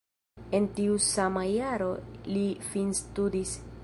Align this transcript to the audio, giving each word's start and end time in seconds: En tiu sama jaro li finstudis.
En 0.59 0.63
tiu 0.79 0.95
sama 1.07 1.43
jaro 1.49 1.89
li 2.31 2.47
finstudis. 2.71 3.53